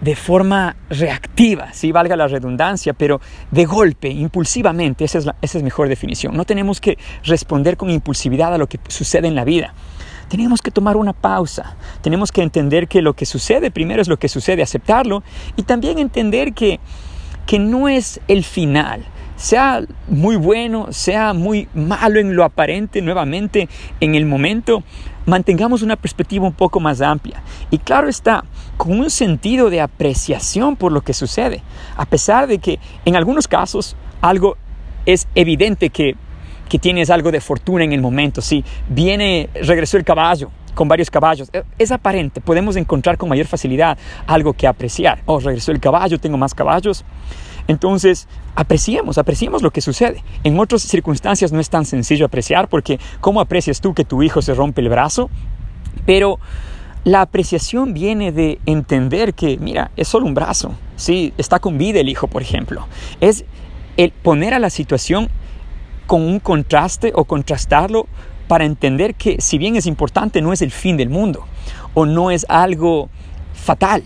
de 0.00 0.16
forma 0.16 0.76
reactiva, 0.88 1.74
si 1.74 1.92
valga 1.92 2.16
la 2.16 2.26
redundancia, 2.26 2.94
pero 2.94 3.20
de 3.50 3.66
golpe, 3.66 4.08
impulsivamente, 4.08 5.04
esa 5.04 5.18
es, 5.18 5.26
la, 5.26 5.36
esa 5.42 5.58
es 5.58 5.64
mejor 5.64 5.90
definición. 5.90 6.34
No 6.34 6.46
tenemos 6.46 6.80
que 6.80 6.96
responder 7.24 7.76
con 7.76 7.90
impulsividad 7.90 8.54
a 8.54 8.56
lo 8.56 8.66
que 8.66 8.80
sucede 8.88 9.28
en 9.28 9.34
la 9.34 9.44
vida 9.44 9.74
tenemos 10.30 10.62
que 10.62 10.70
tomar 10.70 10.96
una 10.96 11.12
pausa. 11.12 11.76
Tenemos 12.02 12.30
que 12.30 12.40
entender 12.40 12.86
que 12.86 13.02
lo 13.02 13.14
que 13.14 13.26
sucede 13.26 13.72
primero 13.72 14.00
es 14.00 14.06
lo 14.06 14.16
que 14.16 14.28
sucede, 14.28 14.62
aceptarlo 14.62 15.24
y 15.56 15.64
también 15.64 15.98
entender 15.98 16.54
que, 16.54 16.78
que 17.46 17.58
no 17.58 17.88
es 17.88 18.20
el 18.28 18.44
final, 18.44 19.04
sea 19.40 19.82
muy 20.06 20.36
bueno, 20.36 20.88
sea 20.90 21.32
muy 21.32 21.66
malo 21.72 22.20
en 22.20 22.36
lo 22.36 22.44
aparente, 22.44 23.00
nuevamente 23.00 23.70
en 23.98 24.14
el 24.14 24.26
momento, 24.26 24.82
mantengamos 25.24 25.80
una 25.80 25.96
perspectiva 25.96 26.46
un 26.46 26.52
poco 26.52 26.78
más 26.78 27.00
amplia. 27.00 27.42
Y 27.70 27.78
claro 27.78 28.08
está, 28.08 28.44
con 28.76 29.00
un 29.00 29.08
sentido 29.08 29.70
de 29.70 29.80
apreciación 29.80 30.76
por 30.76 30.92
lo 30.92 31.00
que 31.00 31.14
sucede, 31.14 31.62
a 31.96 32.04
pesar 32.04 32.48
de 32.48 32.58
que 32.58 32.78
en 33.06 33.16
algunos 33.16 33.48
casos 33.48 33.96
algo 34.20 34.58
es 35.06 35.26
evidente 35.34 35.88
que, 35.88 36.16
que 36.68 36.78
tienes 36.78 37.08
algo 37.08 37.32
de 37.32 37.40
fortuna 37.40 37.82
en 37.82 37.94
el 37.94 38.02
momento. 38.02 38.42
Si 38.42 38.62
viene, 38.90 39.48
regresó 39.54 39.96
el 39.96 40.04
caballo 40.04 40.50
con 40.74 40.86
varios 40.86 41.10
caballos, 41.10 41.48
e, 41.54 41.62
es 41.78 41.90
aparente, 41.92 42.42
podemos 42.42 42.76
encontrar 42.76 43.16
con 43.16 43.30
mayor 43.30 43.46
facilidad 43.46 43.96
algo 44.26 44.52
que 44.52 44.66
apreciar. 44.66 45.22
Oh, 45.24 45.40
regresó 45.40 45.72
el 45.72 45.80
caballo, 45.80 46.18
tengo 46.18 46.36
más 46.36 46.54
caballos. 46.54 47.06
Entonces, 47.70 48.26
apreciemos, 48.56 49.16
apreciemos 49.16 49.62
lo 49.62 49.70
que 49.70 49.80
sucede. 49.80 50.24
En 50.42 50.58
otras 50.58 50.82
circunstancias 50.82 51.52
no 51.52 51.60
es 51.60 51.70
tan 51.70 51.84
sencillo 51.84 52.26
apreciar 52.26 52.66
porque 52.66 52.98
¿cómo 53.20 53.40
aprecias 53.40 53.80
tú 53.80 53.94
que 53.94 54.04
tu 54.04 54.24
hijo 54.24 54.42
se 54.42 54.54
rompe 54.54 54.80
el 54.80 54.88
brazo? 54.88 55.30
Pero 56.04 56.40
la 57.04 57.20
apreciación 57.20 57.94
viene 57.94 58.32
de 58.32 58.58
entender 58.66 59.34
que, 59.34 59.56
mira, 59.58 59.92
es 59.96 60.08
solo 60.08 60.26
un 60.26 60.34
brazo, 60.34 60.74
sí, 60.96 61.32
está 61.38 61.60
con 61.60 61.78
vida 61.78 62.00
el 62.00 62.08
hijo, 62.08 62.26
por 62.26 62.42
ejemplo. 62.42 62.88
Es 63.20 63.44
el 63.96 64.10
poner 64.10 64.52
a 64.52 64.58
la 64.58 64.70
situación 64.70 65.28
con 66.08 66.22
un 66.22 66.40
contraste 66.40 67.12
o 67.14 67.24
contrastarlo 67.24 68.08
para 68.48 68.64
entender 68.64 69.14
que 69.14 69.40
si 69.40 69.58
bien 69.58 69.76
es 69.76 69.86
importante, 69.86 70.42
no 70.42 70.52
es 70.52 70.60
el 70.60 70.72
fin 70.72 70.96
del 70.96 71.08
mundo 71.08 71.46
o 71.94 72.04
no 72.04 72.32
es 72.32 72.46
algo 72.48 73.10
fatal. 73.54 74.02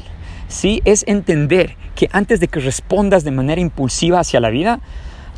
Sí, 0.48 0.82
es 0.84 1.02
entender 1.08 1.78
que 1.94 2.08
antes 2.12 2.40
de 2.40 2.48
que 2.48 2.60
respondas 2.60 3.24
de 3.24 3.30
manera 3.30 3.60
impulsiva 3.60 4.20
hacia 4.20 4.40
la 4.40 4.50
vida, 4.50 4.80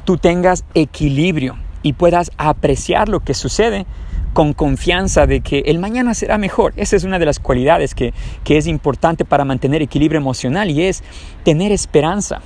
tú 0.04 0.16
tengas 0.16 0.64
equilibrio 0.74 1.56
y 1.82 1.92
puedas 1.92 2.30
apreciar 2.36 3.08
lo 3.08 3.20
que 3.20 3.34
sucede 3.34 3.86
con 4.32 4.52
confianza 4.52 5.26
de 5.26 5.40
que 5.40 5.60
el 5.66 5.78
mañana 5.78 6.12
será 6.12 6.36
mejor. 6.36 6.74
Esa 6.76 6.96
es 6.96 7.04
una 7.04 7.18
de 7.18 7.26
las 7.26 7.38
cualidades 7.38 7.94
que, 7.94 8.12
que 8.44 8.58
es 8.58 8.66
importante 8.66 9.24
para 9.24 9.44
mantener 9.44 9.82
equilibrio 9.82 10.20
emocional 10.20 10.70
y 10.70 10.82
es 10.82 11.02
tener 11.42 11.72
esperanza. 11.72 12.42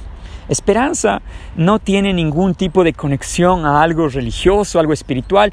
Esperanza 0.49 1.23
no 1.57 1.79
tiene 1.79 2.12
ningún 2.12 2.55
tipo 2.55 2.85
de 2.85 2.93
conexión 2.93 3.64
a 3.64 3.83
algo 3.83 4.09
religioso, 4.09 4.81
algo 4.81 4.93
espiritual. 4.93 5.52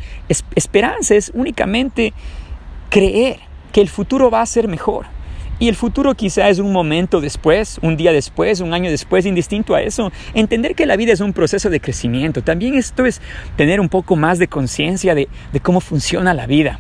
esperanza 0.55 1.15
es 1.15 1.31
únicamente 1.33 2.13
creer 2.89 3.39
que 3.71 3.81
el 3.81 3.89
futuro 3.89 4.31
va 4.31 4.41
a 4.41 4.45
ser 4.45 4.67
mejor. 4.67 5.05
Y 5.59 5.69
el 5.69 5.75
futuro 5.75 6.13
quizá 6.13 6.49
es 6.49 6.59
un 6.59 6.71
momento 6.71 7.19
después, 7.19 7.79
un 7.81 7.97
día 7.97 8.11
después, 8.11 8.61
un 8.61 8.73
año 8.73 8.91
después, 8.91 9.25
indistinto 9.25 9.73
a 9.73 9.81
eso. 9.81 10.11
Entender 10.35 10.75
que 10.75 10.85
la 10.85 10.95
vida 10.95 11.13
es 11.13 11.19
un 11.19 11.33
proceso 11.33 11.69
de 11.69 11.79
crecimiento. 11.79 12.43
También 12.43 12.75
esto 12.75 13.05
es 13.05 13.21
tener 13.55 13.79
un 13.79 13.89
poco 13.89 14.15
más 14.15 14.37
de 14.37 14.47
conciencia 14.47 15.15
de, 15.15 15.27
cómo 15.63 15.79
funciona 15.79 16.33
la 16.33 16.45
vida 16.45 16.79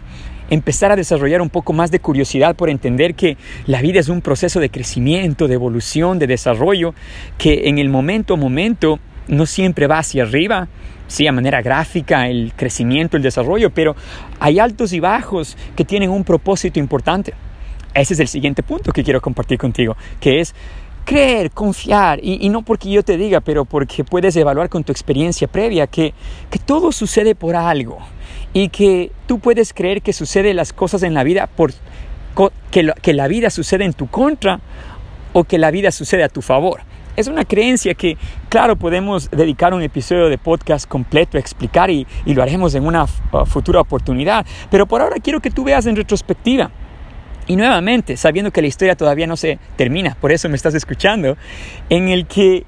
empezar 0.49 0.93
a 0.93 0.95
desarrollar 0.95 1.41
un 1.41 1.49
poco 1.49 1.73
más 1.73 1.91
de 1.91 1.99
curiosidad 1.99 2.55
por 2.55 2.69
entender 2.69 3.15
que 3.15 3.35
la 3.65 3.81
vida 3.81 3.99
es 3.99 4.07
un 4.07 4.21
proceso 4.21 4.61
de 4.61 4.69
crecimiento, 4.69 5.49
de 5.49 5.55
evolución, 5.55 6.19
de 6.19 6.27
desarrollo, 6.27 6.93
que 7.37 7.67
en 7.67 7.79
el 7.79 7.89
momento 7.89 8.35
a 8.35 8.37
momento 8.37 8.97
no 9.27 9.45
siempre 9.45 9.87
va 9.87 9.99
hacia 9.99 10.23
arriba, 10.23 10.69
sí, 11.07 11.27
a 11.27 11.33
manera 11.33 11.61
gráfica, 11.61 12.29
el 12.29 12.53
crecimiento, 12.55 13.17
el 13.17 13.23
desarrollo, 13.23 13.71
pero 13.71 13.97
hay 14.39 14.59
altos 14.59 14.93
y 14.93 15.01
bajos 15.01 15.57
que 15.75 15.83
tienen 15.83 16.11
un 16.11 16.23
propósito 16.23 16.79
importante. 16.79 17.33
Ese 17.97 18.13
es 18.13 18.19
el 18.19 18.27
siguiente 18.27 18.61
punto 18.61 18.91
que 18.91 19.03
quiero 19.03 19.19
compartir 19.21 19.57
contigo, 19.57 19.97
que 20.19 20.39
es 20.39 20.53
creer, 21.03 21.51
confiar, 21.51 22.19
y, 22.21 22.47
no 22.49 22.61
porque 22.61 22.91
yo 22.91 23.01
te 23.01 23.17
diga, 23.17 23.39
pero 23.39 23.65
porque 23.65 24.03
puedes 24.03 24.35
evaluar 24.35 24.69
con 24.69 24.83
tu 24.83 24.91
experiencia 24.91 25.47
previa 25.47 25.87
que, 25.87 26.13
todo 26.65 26.91
sucede 26.91 27.33
por 27.33 27.55
algo 27.55 27.97
y 28.53 28.69
que 28.69 29.11
tú 29.25 29.39
puedes 29.39 29.73
creer 29.73 30.01
que 30.01 30.11
sucede 30.11 30.53
las 30.53 30.73
cosas 30.73 31.03
en 31.03 31.13
la 31.13 31.23
vida 31.23 31.47
por 31.47 31.71
que, 32.71 33.13
la 33.13 33.27
vida 33.27 33.49
sucede 33.49 33.85
en 33.85 33.93
tu 33.93 34.07
contra 34.07 34.59
o 35.33 35.43
que 35.45 35.57
la 35.57 35.71
vida 35.71 35.91
sucede 35.91 36.23
a 36.23 36.29
tu 36.29 36.41
favor. 36.41 36.81
Es 37.15 37.27
una 37.27 37.45
creencia 37.45 37.95
que, 37.95 38.15
claro, 38.49 38.75
podemos 38.75 39.31
dedicar 39.31 39.73
un 39.73 39.81
episodio 39.81 40.29
de 40.29 40.37
podcast 40.37 40.87
completo 40.87 41.37
a 41.37 41.39
explicar 41.39 41.89
y, 41.89 42.05
y 42.25 42.35
lo 42.35 42.43
haremos 42.43 42.75
en 42.75 42.85
una 42.85 43.05
uh, 43.05 43.45
futura 43.45 43.81
oportunidad. 43.81 44.45
Pero 44.69 44.85
por 44.85 45.01
ahora 45.01 45.15
quiero 45.23 45.39
que 45.39 45.49
tú 45.49 45.63
veas 45.63 45.87
en 45.87 45.95
retrospectiva. 45.95 46.69
Y 47.47 47.55
nuevamente, 47.55 48.17
sabiendo 48.17 48.51
que 48.51 48.61
la 48.61 48.67
historia 48.67 48.95
todavía 48.95 49.25
no 49.25 49.37
se 49.37 49.57
termina, 49.77 50.15
por 50.19 50.31
eso 50.31 50.49
me 50.49 50.57
estás 50.57 50.73
escuchando, 50.73 51.37
en 51.89 52.09
el 52.09 52.27
que 52.27 52.65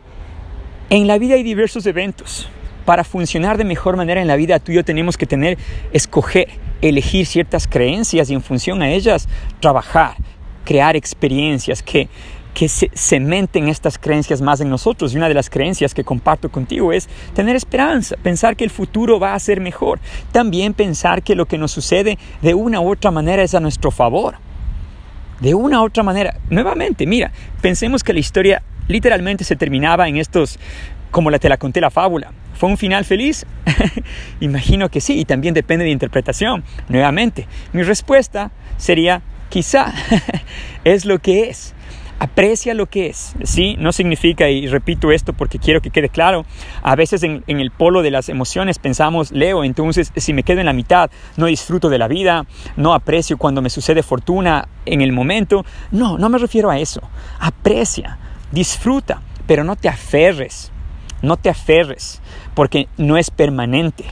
en 0.89 1.05
la 1.05 1.17
vida 1.17 1.36
hay 1.36 1.43
diversos 1.43 1.86
eventos 1.86 2.50
para 2.86 3.03
funcionar 3.03 3.57
de 3.57 3.65
mejor 3.65 3.98
manera 3.98 4.21
en 4.21 4.27
la 4.27 4.36
vida, 4.36 4.57
tú 4.59 4.71
y 4.71 4.75
yo 4.75 4.86
tenemos 4.86 5.17
que 5.17 5.27
tener, 5.27 5.57
escoger, 5.91 6.48
elegir 6.81 7.25
ciertas 7.25 7.67
creencias 7.67 8.29
y 8.29 8.33
en 8.33 8.41
función 8.41 8.81
a 8.81 8.89
ellas 8.89 9.27
trabajar, 9.59 10.15
crear 10.65 10.95
experiencias 10.95 11.83
que, 11.83 12.07
que 12.53 12.67
se 12.67 12.89
cementen 12.95 13.67
estas 13.67 14.00
creencias 14.00 14.41
más 14.41 14.59
en 14.62 14.69
nosotros. 14.69 15.13
Y 15.13 15.17
una 15.17 15.27
de 15.27 15.36
las 15.36 15.50
creencias 15.50 15.93
que 15.93 16.03
comparto 16.03 16.50
contigo 16.50 16.91
es 16.91 17.07
tener 17.36 17.55
esperanza, 17.55 18.15
pensar 18.24 18.55
que 18.55 18.63
el 18.63 18.71
futuro 18.71 19.19
va 19.19 19.36
a 19.36 19.39
ser 19.39 19.62
mejor. 19.62 20.00
También 20.31 20.74
pensar 20.74 21.21
que 21.21 21.36
lo 21.36 21.45
que 21.45 21.57
nos 21.59 21.71
sucede 21.71 22.17
de 22.41 22.53
una 22.55 22.81
u 22.81 22.91
otra 22.91 23.12
manera 23.12 23.43
es 23.43 23.53
a 23.53 23.59
nuestro 23.59 23.91
favor. 23.91 24.48
De 25.39 25.53
una 25.53 25.81
u 25.81 25.86
otra 25.86 26.03
manera. 26.03 26.36
Nuevamente, 26.50 27.05
mira, 27.05 27.31
pensemos 27.62 28.03
que 28.03 28.13
la 28.13 28.19
historia 28.19 28.62
literalmente 28.88 29.43
se 29.43 29.55
terminaba 29.55 30.08
en 30.08 30.17
estos, 30.17 30.60
como 31.12 31.29
la, 31.29 31.39
te 31.39 31.50
la 31.50 31.58
conté 31.58 31.81
la 31.81 31.91
fábula, 31.91 32.31
¿Fue 32.60 32.67
un 32.67 32.77
final 32.77 33.05
feliz? 33.05 33.46
Imagino 34.41 34.89
que 34.89 35.00
sí, 35.00 35.17
y 35.17 35.24
también 35.24 35.53
depende 35.53 35.86
de 35.86 35.91
interpretación. 35.91 36.65
Nuevamente, 36.89 37.48
mi 37.72 37.84
respuesta 37.84 38.51
sería 38.75 39.22
quizá 39.48 39.93
es 40.84 41.05
lo 41.05 41.19
que 41.19 41.50
es. 41.50 41.74
Aprecia 42.19 42.73
lo 42.73 42.88
que 42.88 43.07
es. 43.07 43.33
Sí, 43.43 43.77
no 43.79 43.93
significa, 43.93 44.49
y 44.49 44.67
repito 44.67 45.11
esto 45.11 45.31
porque 45.31 45.57
quiero 45.57 45.81
que 45.81 45.89
quede 45.89 46.09
claro, 46.09 46.45
a 46.83 46.95
veces 46.95 47.23
en, 47.23 47.43
el 47.47 47.71
polo 47.71 48.01
de 48.01 48.11
las 48.11 48.27
emociones 48.27 48.77
pensamos, 48.77 49.31
leo, 49.31 49.63
entonces 49.63 50.11
si 50.17 50.33
me 50.33 50.43
quedo 50.43 50.59
en 50.59 50.65
la 50.65 50.73
mitad, 50.73 51.09
no 51.38 51.45
disfruto 51.45 51.89
de 51.89 51.97
la 51.97 52.09
vida, 52.09 52.45
no 52.75 52.93
aprecio 52.93 53.38
cuando 53.38 53.61
me 53.61 53.69
sucede 53.69 54.03
fortuna 54.03 54.67
en 54.85 55.01
el 55.01 55.13
momento. 55.13 55.65
No, 55.91 56.17
no 56.17 56.27
me 56.27 56.38
refiero 56.38 56.69
a 56.69 56.77
eso. 56.77 57.01
Aprecia, 57.39 58.17
disfruta, 58.51 59.21
pero 59.47 59.63
no 59.63 59.77
te 59.77 59.88
aferres. 59.88 60.71
No 61.21 61.38
te 61.38 61.49
aferres 61.49 62.21
porque 62.53 62.88
no 62.97 63.17
es 63.17 63.31
permanente. 63.31 64.05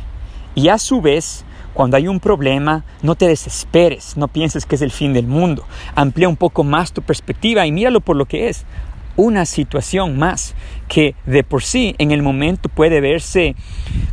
Y 0.56 0.70
a 0.70 0.78
su 0.78 1.02
vez, 1.02 1.46
cuando 1.78 1.96
hay 1.96 2.08
un 2.08 2.20
problema, 2.20 2.84
no 3.04 3.14
te 3.14 3.28
desesperes, 3.28 4.18
no 4.18 4.28
pienses 4.28 4.66
que 4.66 4.74
es 4.74 4.82
el 4.82 4.90
fin 4.90 5.14
del 5.14 5.28
mundo. 5.28 5.64
Amplía 5.94 6.28
un 6.28 6.36
poco 6.36 6.64
más 6.64 6.92
tu 6.92 7.04
perspectiva 7.04 7.68
y 7.68 7.72
míralo 7.72 8.02
por 8.02 8.16
lo 8.16 8.26
que 8.26 8.50
es. 8.50 8.66
Una 9.16 9.46
situación 9.46 10.18
más 10.18 10.56
que 10.88 11.14
de 11.28 11.44
por 11.44 11.62
sí 11.62 11.94
en 12.00 12.10
el 12.10 12.24
momento 12.24 12.68
puede 12.68 13.00
verse 13.00 13.56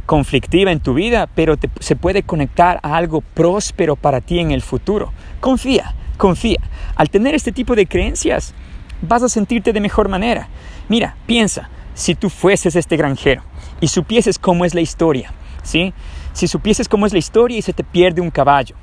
conflictiva 0.04 0.72
en 0.72 0.80
tu 0.80 0.92
vida, 0.92 1.26
pero 1.34 1.56
se 1.80 1.96
puede 1.96 2.22
conectar 2.22 2.80
a 2.82 2.98
algo 2.98 3.22
próspero 3.22 3.96
para 3.96 4.20
ti 4.20 4.40
en 4.40 4.50
el 4.50 4.60
futuro. 4.60 5.14
Confía, 5.40 5.94
confía. 6.18 6.60
Al 6.96 7.08
tener 7.08 7.34
este 7.34 7.50
tipo 7.50 7.74
de 7.74 7.86
creencias, 7.86 8.52
vas 9.00 9.22
a 9.22 9.30
sentirte 9.30 9.72
de 9.72 9.80
mejor 9.80 10.10
manera. 10.10 10.48
Mira, 10.90 11.16
piensa, 11.24 11.70
si 11.94 12.14
tú 12.14 12.28
fueses 12.28 12.76
este 12.76 12.98
granjero 12.98 13.42
y 13.80 13.88
supieses 13.88 14.38
cómo 14.38 14.66
es 14.66 14.74
la 14.74 14.82
historia, 14.82 15.32
¿sí? 15.62 15.94
Si 16.34 16.48
supieses 16.48 16.88
cómo 16.88 17.06
es 17.06 17.12
la 17.12 17.18
historia 17.20 17.56
y 17.56 17.62
se 17.62 17.72
te 17.72 17.84
pierde 17.84 18.20
un 18.20 18.30
caballo, 18.30 18.74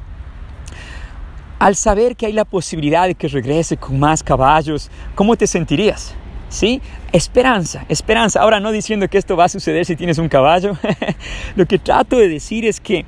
al 1.59 1.75
saber 1.75 2.15
que 2.15 2.25
hay 2.25 2.33
la 2.33 2.45
posibilidad 2.45 3.05
de 3.05 3.13
que 3.13 3.27
regrese 3.27 3.77
con 3.77 3.99
más 3.99 4.23
caballos, 4.23 4.89
¿cómo 5.13 5.35
te 5.35 5.45
sentirías? 5.45 6.15
¿Sí? 6.49 6.81
Esperanza, 7.11 7.85
esperanza. 7.87 8.41
Ahora 8.41 8.59
no 8.59 8.71
diciendo 8.71 9.07
que 9.07 9.17
esto 9.17 9.37
va 9.37 9.43
a 9.43 9.49
suceder 9.49 9.85
si 9.85 9.95
tienes 9.95 10.17
un 10.17 10.27
caballo. 10.27 10.75
Lo 11.55 11.65
que 11.67 11.77
trato 11.77 12.17
de 12.17 12.29
decir 12.29 12.65
es 12.65 12.79
que 12.79 13.05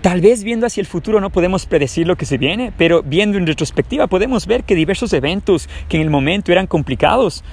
tal 0.00 0.20
vez 0.20 0.42
viendo 0.42 0.66
hacia 0.66 0.80
el 0.80 0.86
futuro 0.86 1.20
no 1.20 1.30
podemos 1.30 1.66
predecir 1.66 2.06
lo 2.06 2.16
que 2.16 2.26
se 2.26 2.38
viene, 2.38 2.72
pero 2.76 3.02
viendo 3.02 3.38
en 3.38 3.46
retrospectiva 3.46 4.06
podemos 4.06 4.46
ver 4.46 4.64
que 4.64 4.74
diversos 4.74 5.12
eventos 5.12 5.68
que 5.88 5.96
en 5.96 6.02
el 6.02 6.10
momento 6.10 6.50
eran 6.50 6.66
complicados 6.66 7.44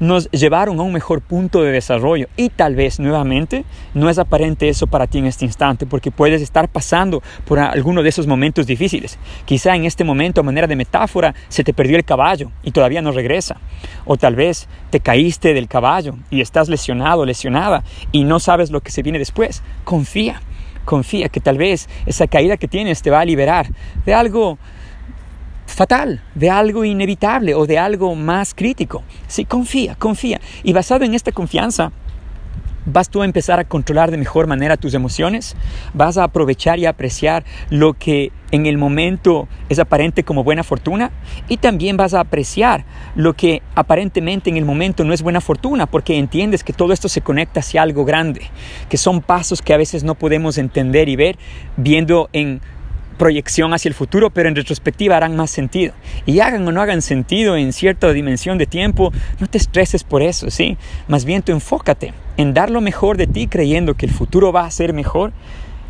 nos 0.00 0.30
llevaron 0.30 0.78
a 0.78 0.82
un 0.82 0.92
mejor 0.92 1.20
punto 1.20 1.62
de 1.62 1.72
desarrollo. 1.72 2.28
Y 2.36 2.50
tal 2.50 2.74
vez 2.74 3.00
nuevamente 3.00 3.64
no 3.94 4.08
es 4.08 4.18
aparente 4.18 4.68
eso 4.68 4.86
para 4.86 5.06
ti 5.06 5.18
en 5.18 5.26
este 5.26 5.44
instante, 5.44 5.86
porque 5.86 6.10
puedes 6.10 6.42
estar 6.42 6.68
pasando 6.68 7.22
por 7.44 7.58
alguno 7.58 8.02
de 8.02 8.08
esos 8.08 8.26
momentos 8.26 8.66
difíciles. 8.66 9.18
Quizá 9.44 9.74
en 9.74 9.84
este 9.84 10.04
momento, 10.04 10.40
a 10.40 10.44
manera 10.44 10.66
de 10.66 10.76
metáfora, 10.76 11.34
se 11.48 11.64
te 11.64 11.74
perdió 11.74 11.96
el 11.96 12.04
caballo 12.04 12.50
y 12.62 12.72
todavía 12.72 13.02
no 13.02 13.12
regresa. 13.12 13.56
O 14.04 14.16
tal 14.16 14.36
vez 14.36 14.68
te 14.90 15.00
caíste 15.00 15.54
del 15.54 15.68
caballo 15.68 16.14
y 16.30 16.40
estás 16.40 16.68
lesionado, 16.68 17.24
lesionada, 17.24 17.84
y 18.12 18.24
no 18.24 18.40
sabes 18.40 18.70
lo 18.70 18.80
que 18.80 18.90
se 18.90 19.02
viene 19.02 19.18
después. 19.18 19.62
Confía, 19.84 20.40
confía 20.84 21.28
que 21.28 21.40
tal 21.40 21.58
vez 21.58 21.88
esa 22.06 22.26
caída 22.26 22.56
que 22.56 22.68
tienes 22.68 23.02
te 23.02 23.10
va 23.10 23.20
a 23.20 23.24
liberar 23.24 23.68
de 24.06 24.14
algo 24.14 24.58
fatal, 25.68 26.22
de 26.34 26.50
algo 26.50 26.84
inevitable 26.84 27.54
o 27.54 27.66
de 27.66 27.78
algo 27.78 28.14
más 28.14 28.54
crítico. 28.54 29.02
Sí, 29.26 29.44
confía, 29.44 29.94
confía. 29.94 30.40
Y 30.62 30.72
basado 30.72 31.04
en 31.04 31.14
esta 31.14 31.30
confianza, 31.30 31.92
vas 32.92 33.10
tú 33.10 33.22
a 33.22 33.24
empezar 33.24 33.60
a 33.60 33.64
controlar 33.64 34.10
de 34.10 34.16
mejor 34.16 34.46
manera 34.46 34.76
tus 34.76 34.94
emociones, 34.94 35.56
vas 35.92 36.16
a 36.16 36.24
aprovechar 36.24 36.78
y 36.78 36.86
apreciar 36.86 37.44
lo 37.70 37.94
que 37.94 38.32
en 38.50 38.64
el 38.64 38.78
momento 38.78 39.46
es 39.68 39.78
aparente 39.78 40.24
como 40.24 40.42
buena 40.42 40.64
fortuna 40.64 41.10
y 41.48 41.58
también 41.58 41.98
vas 41.98 42.14
a 42.14 42.20
apreciar 42.20 42.84
lo 43.14 43.34
que 43.34 43.62
aparentemente 43.74 44.48
en 44.48 44.56
el 44.56 44.64
momento 44.64 45.04
no 45.04 45.12
es 45.12 45.22
buena 45.22 45.42
fortuna 45.42 45.86
porque 45.86 46.16
entiendes 46.16 46.64
que 46.64 46.72
todo 46.72 46.94
esto 46.94 47.08
se 47.08 47.20
conecta 47.20 47.60
hacia 47.60 47.82
algo 47.82 48.06
grande, 48.06 48.42
que 48.88 48.96
son 48.96 49.20
pasos 49.20 49.60
que 49.60 49.74
a 49.74 49.76
veces 49.76 50.02
no 50.02 50.14
podemos 50.14 50.56
entender 50.56 51.10
y 51.10 51.16
ver 51.16 51.36
viendo 51.76 52.30
en 52.32 52.62
proyección 53.18 53.74
hacia 53.74 53.90
el 53.90 53.94
futuro, 53.94 54.30
pero 54.30 54.48
en 54.48 54.56
retrospectiva 54.56 55.16
harán 55.16 55.36
más 55.36 55.50
sentido. 55.50 55.92
Y 56.24 56.40
hagan 56.40 56.66
o 56.66 56.72
no 56.72 56.80
hagan 56.80 57.02
sentido 57.02 57.56
en 57.56 57.72
cierta 57.72 58.12
dimensión 58.12 58.56
de 58.56 58.66
tiempo, 58.66 59.12
no 59.40 59.46
te 59.46 59.58
estreses 59.58 60.04
por 60.04 60.22
eso, 60.22 60.50
¿sí? 60.50 60.78
Más 61.08 61.24
bien 61.24 61.42
tú 61.42 61.52
enfócate 61.52 62.14
en 62.36 62.54
dar 62.54 62.70
lo 62.70 62.80
mejor 62.80 63.16
de 63.16 63.26
ti 63.26 63.48
creyendo 63.48 63.94
que 63.94 64.06
el 64.06 64.12
futuro 64.12 64.52
va 64.52 64.64
a 64.64 64.70
ser 64.70 64.92
mejor 64.94 65.32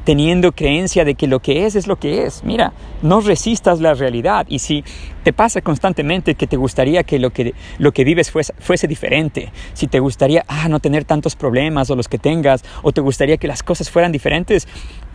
teniendo 0.08 0.52
creencia 0.52 1.04
de 1.04 1.16
que 1.16 1.26
lo 1.26 1.40
que 1.40 1.66
es 1.66 1.76
es 1.76 1.86
lo 1.86 1.96
que 1.96 2.24
es. 2.24 2.42
Mira, 2.42 2.72
no 3.02 3.20
resistas 3.20 3.78
la 3.78 3.92
realidad 3.92 4.46
y 4.48 4.60
si 4.60 4.82
te 5.22 5.34
pasa 5.34 5.60
constantemente 5.60 6.34
que 6.34 6.46
te 6.46 6.56
gustaría 6.56 7.02
que 7.02 7.18
lo 7.18 7.28
que, 7.28 7.52
lo 7.76 7.92
que 7.92 8.04
vives 8.04 8.30
fuese, 8.30 8.54
fuese 8.58 8.88
diferente, 8.88 9.52
si 9.74 9.86
te 9.86 10.00
gustaría 10.00 10.46
ah, 10.48 10.66
no 10.70 10.80
tener 10.80 11.04
tantos 11.04 11.36
problemas 11.36 11.90
o 11.90 11.94
los 11.94 12.08
que 12.08 12.16
tengas, 12.16 12.64
o 12.80 12.92
te 12.92 13.02
gustaría 13.02 13.36
que 13.36 13.48
las 13.48 13.62
cosas 13.62 13.90
fueran 13.90 14.10
diferentes, 14.10 14.66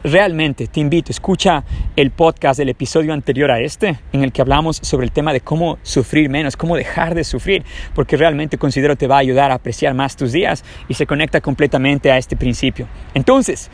realmente 0.04 0.68
te 0.68 0.80
invito, 0.80 1.12
escucha 1.12 1.64
el 1.96 2.12
podcast 2.12 2.58
del 2.58 2.70
episodio 2.70 3.14
anterior 3.14 3.52
a 3.52 3.60
este, 3.60 4.00
en 4.12 4.24
el 4.24 4.32
que 4.32 4.42
hablamos 4.42 4.78
sobre 4.82 5.06
el 5.06 5.12
tema 5.12 5.34
de 5.34 5.42
cómo 5.42 5.78
sufrir 5.82 6.30
menos, 6.30 6.58
cómo 6.58 6.76
dejar 6.76 7.16
de 7.16 7.24
sufrir, 7.24 7.64
porque 7.96 8.18
realmente 8.18 8.58
considero 8.58 8.96
te 8.96 9.08
va 9.08 9.16
a 9.16 9.20
ayudar 9.20 9.52
a 9.52 9.56
apreciar 9.56 9.94
más 9.94 10.16
tus 10.16 10.32
días 10.32 10.64
y 10.88 10.94
se 10.94 11.06
conecta 11.06 11.42
completamente 11.42 12.12
a 12.12 12.18
este 12.18 12.36
principio. 12.36 12.88
Entonces, 13.14 13.70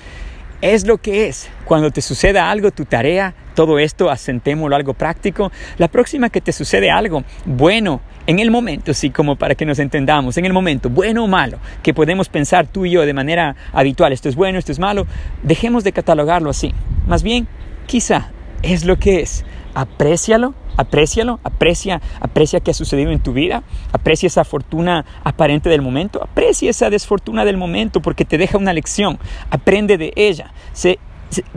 es 0.61 0.85
lo 0.85 0.97
que 0.97 1.27
es. 1.27 1.49
Cuando 1.65 1.91
te 1.91 2.01
suceda 2.01 2.49
algo, 2.49 2.71
tu 2.71 2.85
tarea, 2.85 3.33
todo 3.55 3.79
esto, 3.79 4.09
asentémoslo 4.09 4.75
algo 4.75 4.93
práctico. 4.93 5.51
La 5.77 5.87
próxima 5.87 6.29
que 6.29 6.41
te 6.41 6.51
sucede 6.51 6.91
algo 6.91 7.23
bueno, 7.45 8.01
en 8.27 8.39
el 8.39 8.51
momento, 8.51 8.93
sí, 8.93 9.09
como 9.09 9.35
para 9.35 9.55
que 9.55 9.65
nos 9.65 9.79
entendamos, 9.79 10.37
en 10.37 10.45
el 10.45 10.53
momento, 10.53 10.89
bueno 10.89 11.23
o 11.23 11.27
malo, 11.27 11.57
que 11.81 11.93
podemos 11.93 12.29
pensar 12.29 12.67
tú 12.67 12.85
y 12.85 12.91
yo 12.91 13.05
de 13.05 13.13
manera 13.13 13.55
habitual, 13.73 14.13
esto 14.13 14.29
es 14.29 14.35
bueno, 14.35 14.59
esto 14.59 14.71
es 14.71 14.79
malo, 14.79 15.07
dejemos 15.43 15.83
de 15.83 15.93
catalogarlo 15.93 16.49
así. 16.49 16.73
Más 17.07 17.23
bien, 17.23 17.47
quizá 17.85 18.31
es 18.61 18.85
lo 18.85 18.97
que 18.97 19.21
es. 19.21 19.45
Aprécialo 19.73 20.53
Aprécialo, 20.79 21.41
aprecia, 21.43 22.01
aprecia 22.21 22.61
qué 22.61 22.71
ha 22.71 22.73
sucedido 22.73 23.11
en 23.11 23.19
tu 23.19 23.33
vida, 23.33 23.63
aprecia 23.91 24.27
esa 24.27 24.45
fortuna 24.45 25.05
aparente 25.25 25.67
del 25.67 25.81
momento, 25.81 26.23
aprecia 26.23 26.69
esa 26.69 26.89
desfortuna 26.89 27.43
del 27.43 27.57
momento 27.57 28.01
porque 28.01 28.23
te 28.23 28.37
deja 28.37 28.57
una 28.57 28.71
lección, 28.71 29.19
aprende 29.49 29.97
de 29.97 30.13
ella, 30.15 30.53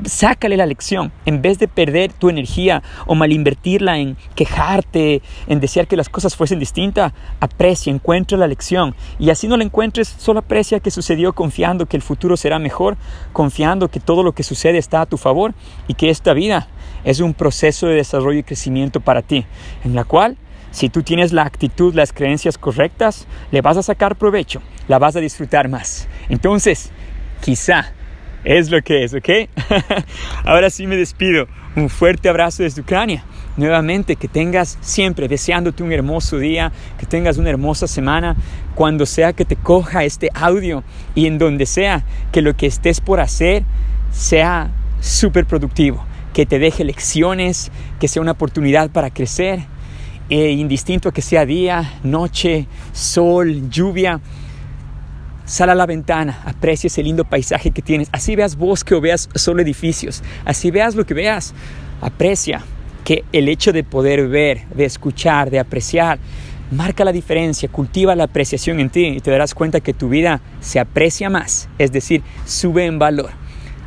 sácale 0.05 0.57
la 0.57 0.67
lección 0.67 1.13
en 1.25 1.43
vez 1.43 1.59
de 1.59 1.69
perder 1.69 2.13
tu 2.13 2.29
energía 2.29 2.83
o 3.07 3.15
malinvertirla 3.15 3.99
en 3.99 4.17
quejarte, 4.35 5.23
en 5.47 5.61
desear 5.61 5.87
que 5.87 5.97
las 5.97 6.09
cosas 6.09 6.37
fuesen 6.37 6.59
distintas, 6.59 7.13
aprecia, 7.41 7.93
encuentra 7.93 8.37
la 8.39 8.47
lección 8.47 8.95
y 9.19 9.31
así 9.31 9.49
no 9.49 9.57
la 9.57 9.65
encuentres, 9.65 10.09
solo 10.09 10.41
aprecia 10.41 10.81
que 10.81 10.91
sucedió 10.91 11.33
confiando 11.33 11.87
que 11.87 11.97
el 11.97 12.03
futuro 12.03 12.37
será 12.37 12.59
mejor, 12.59 12.97
confiando 13.33 13.89
que 13.89 14.01
todo 14.01 14.23
lo 14.23 14.33
que 14.33 14.43
sucede 14.43 14.79
está 14.79 15.01
a 15.01 15.07
tu 15.07 15.17
favor 15.17 15.55
y 15.89 15.95
que 15.95 16.11
esta 16.11 16.33
vida 16.33 16.69
es 17.05 17.21
un 17.21 17.35
proceso 17.35 17.87
de 17.87 17.95
desarrollo 17.95 18.41
y 18.41 18.45
crecimiento 18.45 19.01
para 19.01 19.23
ti, 19.23 19.45
en 19.85 19.95
la 19.95 20.05
cual 20.05 20.37
si 20.71 20.89
tú 20.89 21.03
tienes 21.03 21.33
la 21.33 21.43
actitud, 21.43 21.95
las 21.95 22.13
creencias 22.13 22.57
correctas, 22.57 23.27
le 23.51 23.61
vas 23.61 23.77
a 23.77 23.83
sacar 23.83 24.17
provecho, 24.17 24.63
la 24.89 24.99
vas 24.99 25.15
a 25.17 25.21
disfrutar 25.21 25.69
más. 25.69 26.09
Entonces, 26.31 26.91
quizá 27.43 27.93
es 28.45 28.71
lo 28.71 28.83
que 28.83 29.05
es, 29.05 29.15
¿ok? 29.15 29.29
Ahora 30.45 30.71
sí 30.71 30.87
me 30.87 30.97
despido. 30.97 31.47
Un 31.75 31.89
fuerte 31.89 32.29
abrazo 32.29 32.63
desde 32.63 32.83
Ucrania. 32.83 33.25
Nuevamente, 33.57 34.17
que 34.17 34.29
tengas 34.29 34.79
siempre 34.81 35.29
deseándote 35.29 35.83
un 35.83 35.93
hermoso 35.93 36.39
día, 36.39 36.73
que 36.99 37.07
tengas 37.07 37.39
una 37.39 37.51
hermosa 37.51 37.87
semana, 37.87 38.37
cuando 38.75 39.07
sea 39.07 39.33
que 39.33 39.45
te 39.45 39.57
coja 39.57 40.05
este 40.05 40.31
audio 40.35 40.85
y 41.15 41.27
en 41.27 41.39
donde 41.39 41.67
sea 41.67 42.05
que 42.33 42.43
lo 42.43 42.57
que 42.57 42.67
estés 42.67 43.01
por 43.01 43.21
hacer 43.21 43.65
sea 44.11 44.71
súper 45.01 45.45
productivo 45.47 46.05
que 46.33 46.47
te 46.47 46.59
deje 46.59 46.85
lecciones, 46.85 47.71
que 48.01 48.09
sea 48.09 48.23
una 48.23 48.33
oportunidad 48.33 48.91
para 48.91 49.11
crecer, 49.11 49.61
e 50.29 50.51
indistinto 50.53 51.13
que 51.13 51.21
sea 51.21 51.45
día, 51.45 52.01
noche, 52.03 52.67
sol, 52.93 53.69
lluvia. 53.69 54.21
Sal 55.45 55.71
a 55.71 55.75
la 55.75 55.87
ventana, 55.87 56.41
aprecia 56.45 56.87
ese 56.87 57.03
lindo 57.03 57.25
paisaje 57.25 57.71
que 57.71 57.83
tienes. 57.83 58.09
Así 58.13 58.37
veas 58.37 58.57
bosque 58.57 58.95
o 58.95 59.01
veas 59.01 59.29
solo 59.35 59.63
edificios. 59.63 60.23
Así 60.45 60.71
veas 60.71 60.95
lo 60.95 61.05
que 61.05 61.15
veas. 61.15 61.55
Aprecia 62.01 62.63
que 63.05 63.25
el 63.33 63.49
hecho 63.49 63.73
de 63.73 63.85
poder 63.85 64.29
ver, 64.29 64.67
de 64.75 64.85
escuchar, 64.85 65.51
de 65.51 65.59
apreciar, 65.59 66.19
marca 66.71 67.05
la 67.05 67.13
diferencia, 67.13 67.69
cultiva 67.69 68.15
la 68.15 68.25
apreciación 68.25 68.81
en 68.81 68.91
ti 68.91 69.07
y 69.07 69.21
te 69.21 69.31
darás 69.31 69.55
cuenta 69.55 69.81
que 69.81 69.93
tu 69.93 70.09
vida 70.09 70.41
se 70.61 70.81
aprecia 70.81 71.29
más, 71.29 71.69
es 71.79 71.93
decir, 71.93 72.23
sube 72.47 72.87
en 72.87 72.99
valor. 72.99 73.31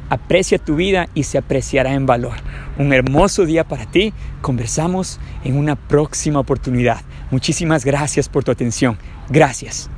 Aprecia 0.09 0.59
tu 0.59 0.75
vida 0.75 1.09
y 1.15 1.23
se 1.23 1.39
apreciará 1.39 1.93
en 1.93 2.05
valor. 2.05 2.35
Un 2.77 2.93
hermoso 2.93 3.45
día 3.45 3.63
para 3.63 3.87
ti. 3.87 4.13
Conversamos 4.41 5.19
en 5.43 5.57
una 5.57 5.75
próxima 5.75 6.39
oportunidad. 6.39 7.01
Muchísimas 7.31 7.85
gracias 7.85 8.29
por 8.29 8.43
tu 8.43 8.51
atención. 8.51 8.99
Gracias. 9.29 9.89